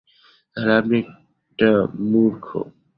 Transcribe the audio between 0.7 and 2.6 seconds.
আপনি একটা মূর্খ!